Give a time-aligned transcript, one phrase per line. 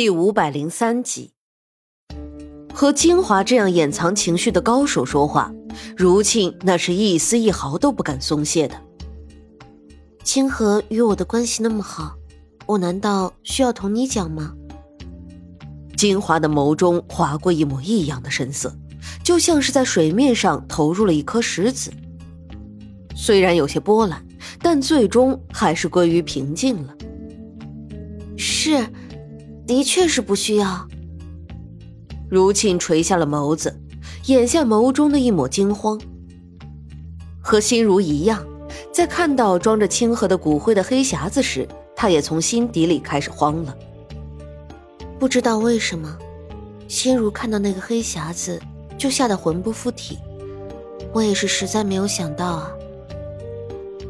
[0.00, 1.32] 第五百零三集，
[2.72, 5.52] 和金华这样掩藏情绪的高手说话，
[5.94, 8.74] 如沁那是一丝一毫都不敢松懈的。
[10.24, 12.14] 清河与我的关系那么好，
[12.64, 14.54] 我难道需要同你讲吗？
[15.98, 18.74] 金华的眸中划过一抹异样的神色，
[19.22, 21.92] 就像是在水面上投入了一颗石子。
[23.14, 24.26] 虽然有些波澜，
[24.62, 26.96] 但最终还是归于平静了。
[28.38, 28.82] 是。
[29.70, 30.84] 的确是不需要。
[32.28, 33.72] 如沁垂下了眸子，
[34.26, 35.96] 眼下眸中的一抹惊慌。
[37.40, 38.44] 和心如一样，
[38.92, 43.72] 在看到装着清河的骨灰的黑匣子时，他也从心底里开始慌了。
[45.20, 46.18] 不知道为什么，
[46.88, 48.60] 心如看到那个黑匣子
[48.98, 50.18] 就吓得魂不附体。
[51.12, 52.72] 我也是实在没有想到啊。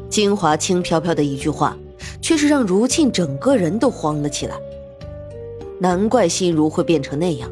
[0.09, 1.77] 金华轻飘飘的一句话，
[2.19, 4.55] 却是让如沁整个人都慌了起来。
[5.81, 7.51] 难怪心如会变成那样，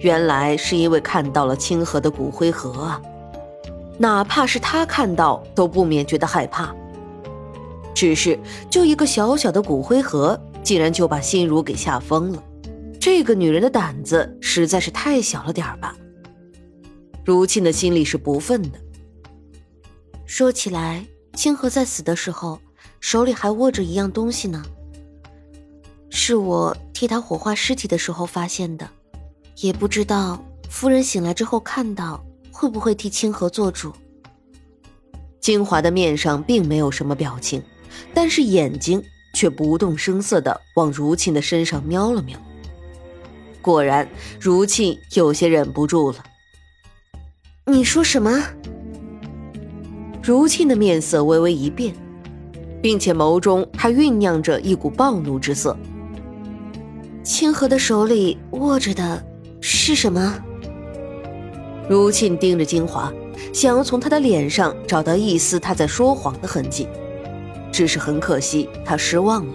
[0.00, 3.00] 原来是因为看到了清河的骨灰盒啊！
[3.96, 6.74] 哪怕是他看到，都不免觉得害怕。
[7.94, 8.36] 只是
[8.68, 12.42] 就一个小小的骨灰盒，竟然就把心如给吓疯了。
[12.98, 15.96] 这个女人的胆子实在是太小了点儿吧？
[17.24, 18.80] 如沁的心里是不忿的。
[20.26, 22.58] 说起来，清河在死的时候，
[22.98, 24.60] 手里还握着一样东西呢。
[26.16, 28.88] 是我替他火化尸体的时候发现的，
[29.56, 33.92] 也不知道夫人醒来之后看到会不会替清河做主。
[35.40, 37.60] 金华的面上并没有什么表情，
[38.14, 39.02] 但是眼睛
[39.34, 42.38] 却不动声色的往如沁的身上瞄了瞄。
[43.60, 44.08] 果然，
[44.40, 46.24] 如沁有些忍不住了。
[47.66, 48.40] 你说什么？
[50.22, 51.92] 如沁的面色微微一变，
[52.80, 55.76] 并且眸中还酝酿着一股暴怒之色。
[57.24, 59.24] 清河的手里握着的
[59.58, 60.34] 是什么？
[61.88, 63.10] 如沁盯着金华，
[63.50, 66.86] 想要从他的脸上找到一丝他在说谎的痕迹，
[67.72, 69.54] 只是很可惜，他失望了。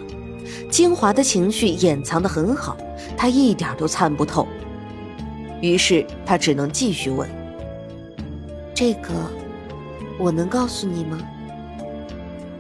[0.72, 2.75] 金华的情绪掩藏的很好，
[3.16, 4.47] 他一点都参不透。
[5.62, 7.30] 于是他只能继续问
[8.74, 9.12] ：“这个，
[10.18, 11.19] 我能告诉你吗？”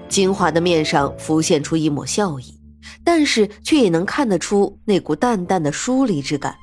[0.07, 2.58] 金华的面上浮现出一抹笑意。
[3.03, 6.57] 但是却也能看得出那股淡淡的疏离之感。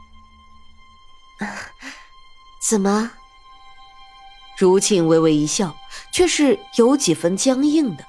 [2.68, 3.10] 怎么？
[4.58, 5.76] 如沁微微一笑，
[6.10, 8.04] 却是有几分僵硬的。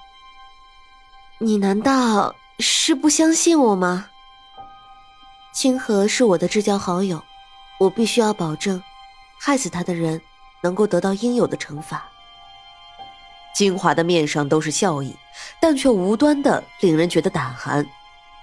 [1.39, 4.07] 你难道是不相信我吗？
[5.53, 7.21] 清河是我的至交好友，
[7.79, 8.81] 我必须要保证，
[9.39, 10.21] 害死他的人
[10.63, 12.09] 能够得到应有的惩罚。
[13.53, 15.15] 金华的面上都是笑意，
[15.59, 17.85] 但却无端的令人觉得胆寒。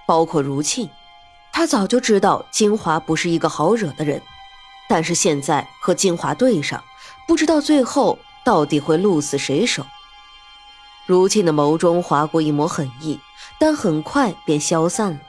[0.05, 0.89] 包括如沁，
[1.51, 4.21] 他早就知道金华不是一个好惹的人，
[4.87, 6.83] 但是现在和金华对上，
[7.27, 9.85] 不知道最后到底会鹿死谁手。
[11.05, 13.19] 如沁的眸中划过一抹狠意，
[13.59, 15.19] 但很快便消散了。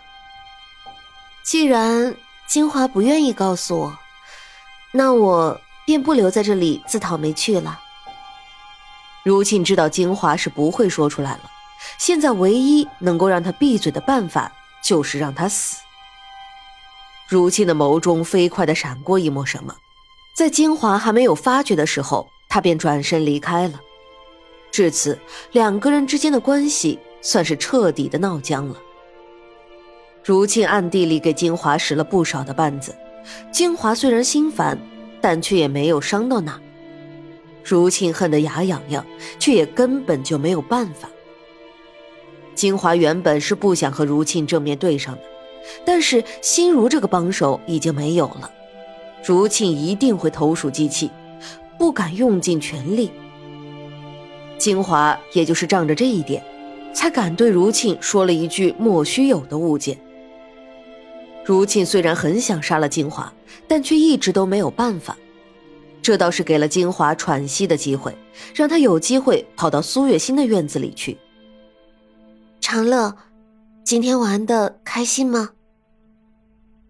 [1.45, 2.17] 既然
[2.47, 3.99] 金华不愿意告诉我，
[4.93, 7.79] 那我便不留在这里自讨没趣了。
[9.23, 11.51] 如沁知道金华是不会说出来了，
[11.99, 14.51] 现在唯一能够让他闭嘴的办法。
[14.87, 15.79] 就是让他死。
[17.29, 19.75] 如沁的眸中飞快的闪过一抹什么，
[20.37, 23.81] 在金华还没有发觉的时候，他便转身离开了。
[24.71, 25.19] 至此，
[25.51, 28.77] 两个人之间的关系算是彻底的闹僵了。
[30.23, 32.95] 如沁暗地里给金华使了不少的绊子，
[33.51, 34.79] 金华虽然心烦，
[35.21, 36.61] 但却也没有伤到哪。
[37.65, 39.05] 如沁恨得牙痒痒，
[39.41, 41.09] 却也根本就没有办法。
[42.57, 45.21] 金华原本是不想和如沁正面对上的，
[45.85, 48.51] 但是心如这个帮手已经没有了，
[49.23, 51.11] 如沁一定会投鼠忌器，
[51.79, 53.11] 不敢用尽全力。
[54.57, 56.43] 金华也就是仗着这一点，
[56.95, 59.99] 才敢对如沁说了一句莫须有的物件。
[61.45, 63.31] 如沁虽然很想杀了金华，
[63.69, 65.15] 但却一直都没有办法，
[66.01, 68.17] 这倒是给了金华喘息的机会，
[68.55, 71.19] 让他有机会跑到苏月心的院子里去。
[72.69, 73.15] 长乐，
[73.85, 75.51] 今天玩的开心吗？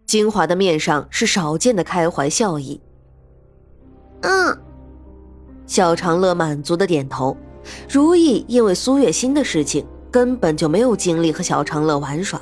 [0.07, 2.81] 金华的面上是少见的开怀笑意。
[4.23, 4.59] 嗯，
[5.67, 7.37] 小长乐满足的点头。
[7.91, 12.41] 如意因为苏月心的事情，根本就没有精力和小长乐玩耍。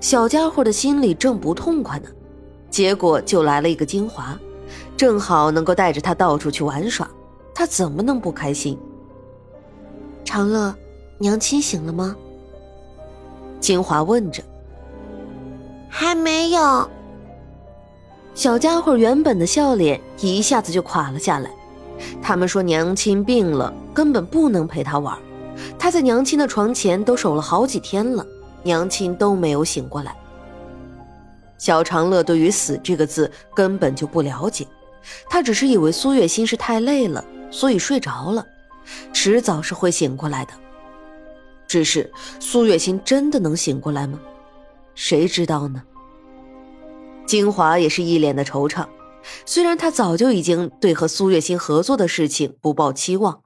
[0.00, 2.08] 小家伙的心里正不痛快呢，
[2.70, 4.34] 结果就来了一个金华，
[4.96, 7.06] 正好能够带着他到处去玩耍，
[7.54, 8.78] 他怎么能不开心？
[10.24, 10.74] 长乐，
[11.18, 12.16] 娘亲醒了吗？
[13.64, 14.42] 金华问着
[15.88, 16.86] ：“还没有。
[18.34, 21.50] 小家伙原本的笑脸一下子就垮了下来。
[22.20, 25.16] 他们说娘亲病了，根本不能陪他玩。
[25.78, 28.26] 他在娘亲的床前都守了好几天了，
[28.62, 30.14] 娘亲都没有醒过来。
[31.56, 34.66] 小长乐对于死这个字根本就不了解，
[35.30, 38.46] 他只是以为苏月心是太累了，所以睡着了，
[39.14, 40.52] 迟早是会醒过来的。
[41.74, 44.20] 只是苏月心真的能醒过来吗？
[44.94, 45.82] 谁知道呢？
[47.26, 48.86] 金华也是一脸的惆怅，
[49.44, 53.40] 虽然他早就已经对和苏月心合作的事情不抱期望，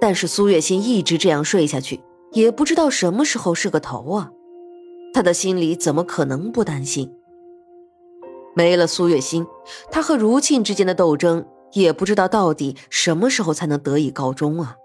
[0.00, 1.98] 但是苏月心一直这样睡下去，
[2.30, 4.30] 也不知道什么时候是个头啊！
[5.12, 7.12] 他的心里怎么可能不担心？
[8.54, 9.44] 没了苏月心，
[9.90, 14.76] 他和如沁之间的斗争也不知道到底什么时候才能得以告终啊！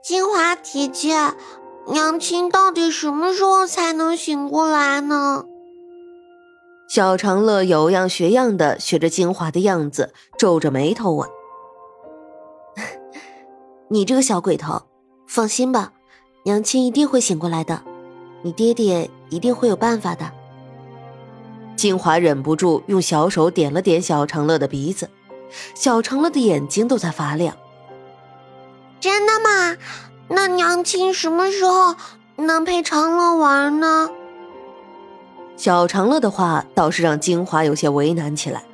[0.00, 1.12] 金华姐姐，
[1.88, 5.44] 娘亲到底什么时候才能醒过来呢？
[6.88, 11.28] 小长乐有样学样的学着金华的样子，皱着眉头问
[13.90, 14.82] ：“你这个小鬼头，
[15.26, 15.92] 放心吧，
[16.44, 17.82] 娘亲一定会醒过来的，
[18.42, 20.30] 你爹爹一定会有办法的。”
[21.76, 25.10] 金华忍不住用小手点了点小长乐的鼻子，
[25.74, 27.56] 小长乐的眼睛都在发亮。
[29.00, 29.76] 真的吗？
[30.28, 31.96] 那娘亲什么时候
[32.36, 34.10] 能陪长乐玩呢？
[35.56, 38.64] 小长乐的话倒是让金华有些为难起来，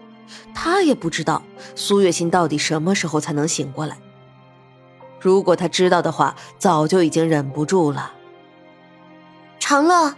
[0.55, 1.43] 他也不知道
[1.75, 3.97] 苏月心到底什么时候才能醒过来。
[5.21, 8.13] 如果他知道的话，早就已经忍不住了。
[9.59, 10.15] 长乐，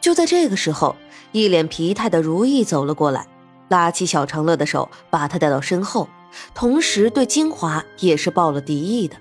[0.00, 0.96] 就在这个时候，
[1.30, 3.28] 一脸疲态的如意走了过来，
[3.68, 6.08] 拉起小长乐的手，把他带到身后，
[6.54, 9.16] 同时对金华也是报了敌意的。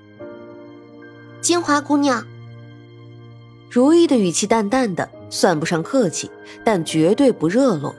[1.41, 2.25] 金华姑娘，
[3.69, 5.09] 如意的语气淡淡的。
[5.27, 6.29] 算不上客气，
[6.63, 7.93] 但绝对不热络。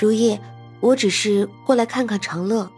[0.00, 0.40] 如意，
[0.80, 2.68] 我只是过来看看长乐。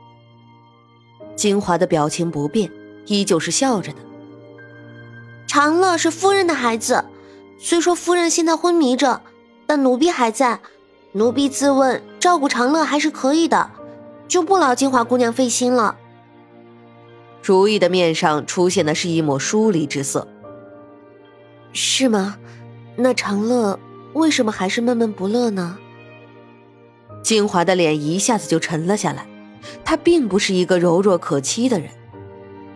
[1.36, 2.70] 金华的表情不变，
[3.06, 3.98] 依旧是笑着的。
[5.46, 7.04] 长乐是夫人的孩子，
[7.58, 9.22] 虽说夫人现在昏迷着，
[9.64, 10.60] 但奴婢还在，
[11.12, 13.70] 奴婢自问照顾长乐还是可以的，
[14.28, 15.96] 就不劳金华姑娘费心了。
[17.42, 20.28] 如意的面上出现的是一抹疏离之色。
[21.72, 22.36] 是吗？
[22.96, 23.80] 那长乐
[24.12, 25.78] 为什么还是闷闷不乐呢？
[27.22, 29.26] 金华的脸一下子就沉了下来。
[29.84, 31.90] 他并不是一个柔弱可欺的人，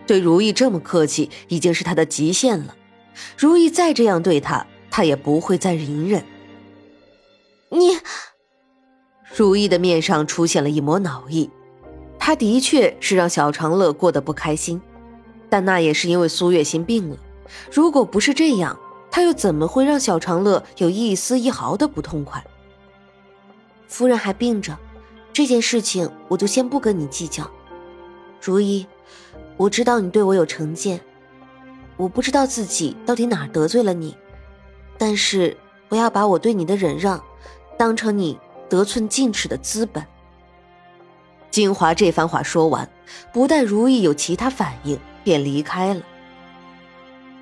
[0.05, 2.75] 对如意这么客气已经是他的极限了。
[3.37, 6.23] 如意再这样对他，他也不会再隐忍。
[7.69, 7.97] 你，
[9.35, 11.49] 如意的面上出现了一抹恼意。
[12.19, 14.81] 他的确是让小长乐过得不开心，
[15.49, 17.17] 但那也是因为苏月心病了。
[17.71, 18.79] 如果不是这样，
[19.11, 22.43] 他又怎么会让小长乐有一丝一毫的不痛快？
[23.87, 24.77] 夫人还病着，
[25.33, 27.49] 这件事情我就先不跟你计较。
[28.41, 28.87] 如意，
[29.57, 31.01] 我知道你对我有成见，
[31.97, 34.15] 我不知道自己到底哪得罪了你，
[34.97, 35.57] 但是
[35.89, 37.21] 不要把我对你的忍让，
[37.77, 38.39] 当成你
[38.73, 40.03] 得寸进尺的资本。
[41.51, 42.89] 金华这番话说完，
[43.31, 46.01] 不待如意有其他反应，便离开了。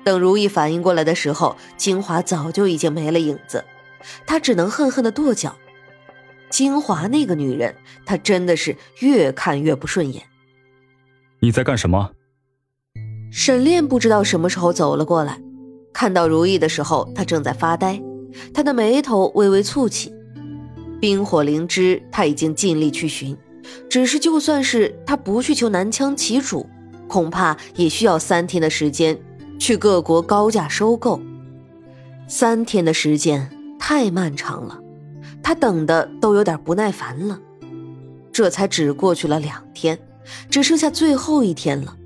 [0.04, 3.64] 等如意反应过来的时候，金华早就已经没了影子，
[4.26, 5.56] 他只能恨恨的跺脚。
[6.50, 10.24] 金华那个女人，她真的是越看越不顺眼。
[11.40, 12.10] 你在干什么？
[13.32, 15.40] 沈炼不知道什么时候走了过来，
[15.94, 17.98] 看到如意的时候，他正在发呆，
[18.52, 20.12] 他的眉头微微蹙起。
[21.02, 23.36] 冰火灵芝他已经尽力去寻，
[23.90, 26.64] 只是就算是他不去求南羌旗主，
[27.08, 29.18] 恐怕也需要三天的时间。
[29.58, 31.20] 去各国高价收购，
[32.28, 34.78] 三天的时间太漫长了，
[35.42, 37.40] 他等的都有点不耐烦了。
[38.32, 39.98] 这才只过去了两天，
[40.48, 41.96] 只剩下最后一天了。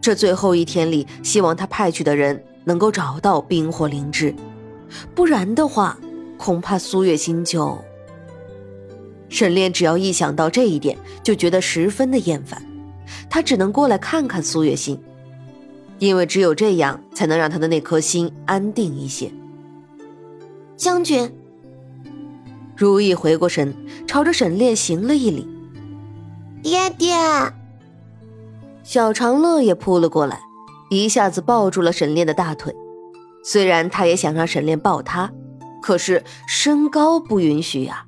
[0.00, 4.34] 这最后一天里，希望他派去的人能够找到冰火灵芝，
[5.14, 5.98] 不然的话，
[6.42, 7.78] 恐怕苏月心就……
[9.28, 12.60] 沈炼只要一想到这一点，就觉得十分的厌烦。
[13.30, 15.00] 他只能过来看看苏月心。
[16.00, 19.30] 因为只有这样，才能让他的那颗心安定一些。
[20.76, 21.32] 将军，
[22.76, 23.72] 如意回过神，
[24.04, 25.46] 朝着沈炼行了一礼。
[26.60, 27.14] 爹爹，
[28.82, 30.40] 小长乐也扑了过来，
[30.90, 32.74] 一下子抱住了沈炼的大腿。
[33.44, 35.32] 虽然他也想让沈炼抱他，
[35.82, 38.06] 可是身高不允许呀。